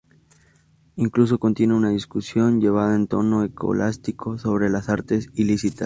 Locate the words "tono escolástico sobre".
3.05-4.67